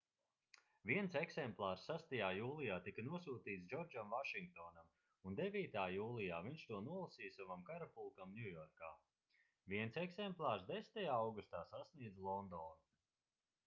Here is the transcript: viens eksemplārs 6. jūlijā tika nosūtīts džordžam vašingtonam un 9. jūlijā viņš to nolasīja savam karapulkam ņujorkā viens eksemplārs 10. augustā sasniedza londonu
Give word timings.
viens 0.91 1.15
eksemplārs 1.19 1.81
6. 1.89 2.15
jūlijā 2.37 2.77
tika 2.87 3.03
nosūtīts 3.07 3.67
džordžam 3.73 4.15
vašingtonam 4.15 4.87
un 5.31 5.37
9. 5.41 5.83
jūlijā 5.97 6.39
viņš 6.47 6.63
to 6.71 6.79
nolasīja 6.87 7.35
savam 7.37 7.67
karapulkam 7.69 8.33
ņujorkā 8.41 8.91
viens 9.77 10.01
eksemplārs 10.07 10.65
10. 10.73 11.07
augustā 11.21 11.65
sasniedza 11.77 12.27
londonu 12.33 12.73